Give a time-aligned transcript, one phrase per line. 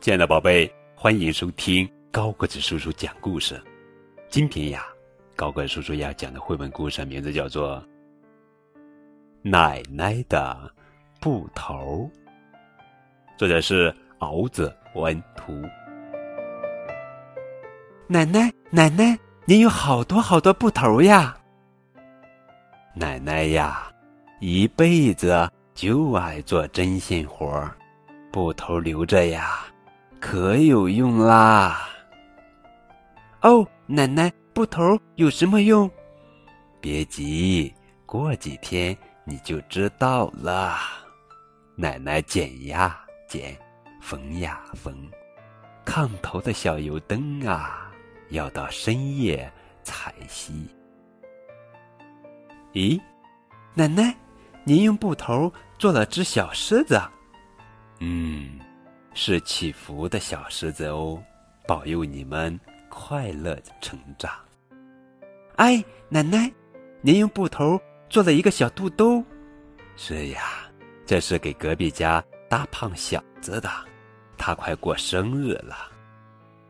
[0.00, 3.62] 亲爱的宝贝，欢迎收听高个子叔叔讲故事。
[4.30, 4.82] 今天呀，
[5.36, 7.76] 高个子叔叔要讲的绘本故事名字叫做
[9.42, 10.72] 《奶奶的
[11.20, 12.10] 布头》，
[13.36, 15.52] 作者是敖子文图。
[18.06, 21.36] 奶奶，奶奶，您有好多好多布头呀！
[22.94, 23.92] 奶奶呀，
[24.40, 27.76] 一辈子就爱做针线活儿，
[28.32, 29.66] 布头留着呀。
[30.20, 31.88] 可有用啦！
[33.40, 35.90] 哦，奶奶，布头有什么用？
[36.78, 37.74] 别急，
[38.04, 40.76] 过几天你就知道了。
[41.74, 43.56] 奶奶剪呀剪，
[44.02, 44.94] 缝呀缝，
[45.86, 47.90] 炕头的小油灯啊，
[48.28, 49.50] 要到深夜
[49.82, 50.68] 才熄。
[52.74, 53.00] 咦，
[53.74, 54.14] 奶奶，
[54.64, 57.00] 您用布头做了只小狮子？
[58.00, 58.60] 嗯。
[59.12, 61.22] 是祈福的小狮子哦，
[61.66, 62.58] 保佑你们
[62.88, 64.30] 快乐的成长。
[65.56, 66.50] 哎，奶奶，
[67.02, 69.22] 您用布头做了一个小肚兜。
[69.96, 70.42] 是呀，
[71.04, 73.68] 这是给隔壁家大胖小子的，
[74.38, 75.76] 他快过生日了。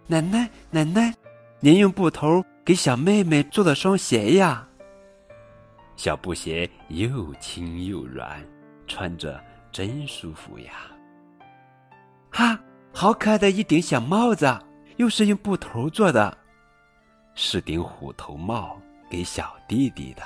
[0.07, 1.15] 奶奶，奶奶，
[1.61, 4.67] 您用布头给小妹妹做了双鞋呀。
[5.95, 8.43] 小布鞋又轻又软，
[8.87, 10.91] 穿着真舒服呀。
[12.41, 12.59] 哈，
[12.91, 14.59] 好可爱的一顶小帽子，
[14.97, 16.39] 又是用布头做的，
[17.35, 20.23] 是顶虎头帽，给小弟弟的。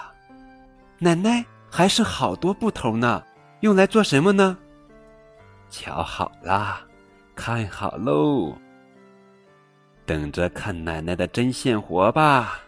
[1.01, 3.20] 奶奶还剩好多布头呢，
[3.62, 4.57] 用来做什么呢？
[5.69, 6.83] 瞧好啦，
[7.35, 8.57] 看好喽，
[10.07, 12.61] 等着看奶奶的针线活吧。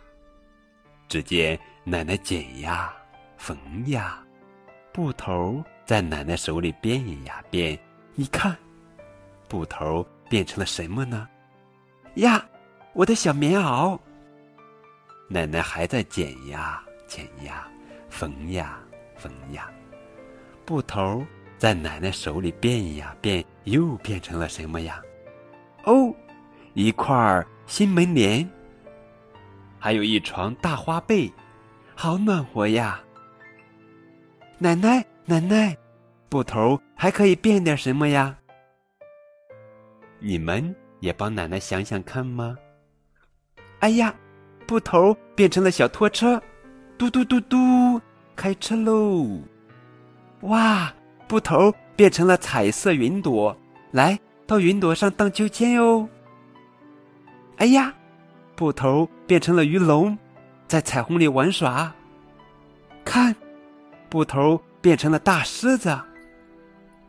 [1.06, 2.92] 只见奶奶剪呀，
[3.36, 4.18] 缝呀，
[4.92, 7.78] 布头在奶奶手里变呀变，
[8.16, 8.56] 你看。
[9.48, 11.28] 布头变成了什么呢？
[12.16, 12.44] 呀，
[12.92, 13.98] 我的小棉袄。
[15.28, 17.68] 奶奶还在剪呀剪呀，
[18.08, 18.78] 缝呀
[19.16, 19.68] 缝呀，
[20.64, 21.24] 布头
[21.58, 25.02] 在奶奶手里变呀变，又变成了什么呀？
[25.84, 26.14] 哦，
[26.74, 28.48] 一块新门帘，
[29.78, 31.32] 还有一床大花被，
[31.94, 33.00] 好暖和呀！
[34.58, 35.76] 奶奶奶奶，
[36.28, 38.36] 布头还可以变点什么呀？
[40.26, 42.58] 你们也帮奶奶想想看吗？
[43.78, 44.12] 哎呀，
[44.66, 46.42] 布头变成了小拖车，
[46.98, 48.00] 嘟嘟嘟嘟，
[48.34, 49.40] 开车喽！
[50.40, 50.92] 哇，
[51.28, 53.56] 布头变成了彩色云朵，
[53.92, 56.08] 来到云朵上荡秋千哟！
[57.58, 57.94] 哎呀，
[58.56, 60.18] 布头变成了鱼龙，
[60.66, 61.94] 在彩虹里玩耍。
[63.04, 63.32] 看，
[64.10, 65.96] 布头变成了大狮子，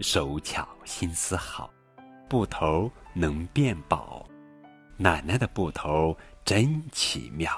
[0.01, 1.67] 手巧心思好。
[2.29, 4.23] 布头能变宝，
[4.95, 7.51] 奶奶的布头真奇妙。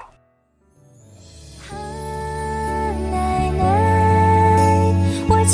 [3.10, 4.94] 奶奶，
[5.28, 5.44] 我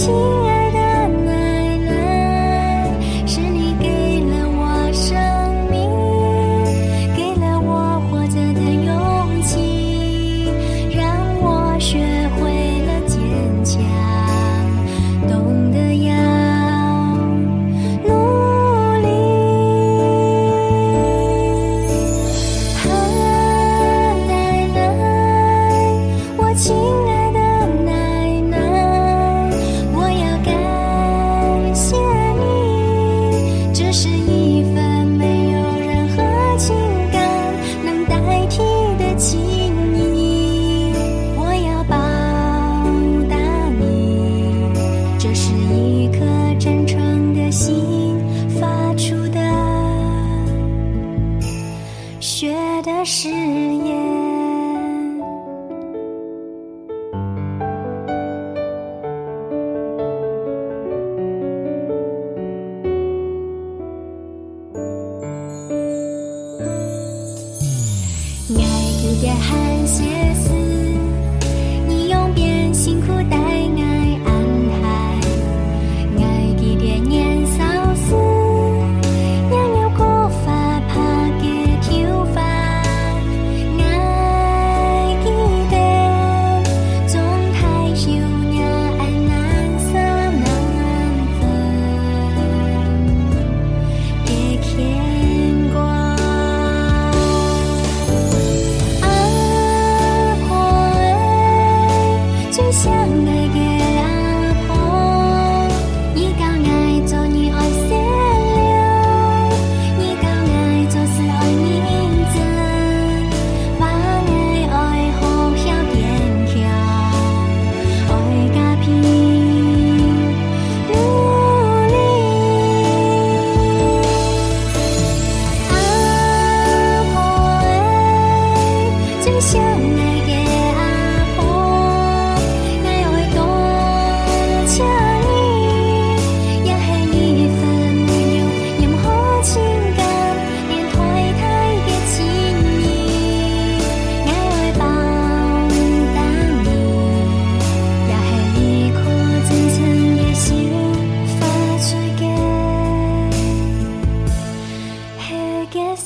[52.96, 53.94] 的誓言，
[68.56, 68.60] 爱
[69.22, 70.35] 在汉界。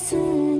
[0.03, 0.60] 思念。